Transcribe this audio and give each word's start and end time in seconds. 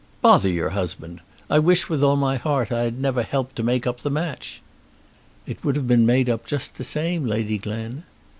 "Bother 0.23 0.49
your 0.49 0.71
husband! 0.71 1.21
I 1.47 1.59
wish 1.59 1.87
with 1.87 2.01
all 2.01 2.15
my 2.15 2.35
heart 2.35 2.71
I 2.71 2.85
had 2.85 2.99
never 2.99 3.21
helped 3.21 3.55
to 3.57 3.61
make 3.61 3.85
up 3.85 3.99
the 3.99 4.09
match." 4.09 4.59
"It 5.45 5.63
would 5.63 5.75
have 5.75 5.87
been 5.87 6.07
made 6.07 6.27
up 6.27 6.47
just 6.47 6.77
the 6.77 6.83
same, 6.83 7.23
Lady 7.23 7.59
Glen." 7.59 8.01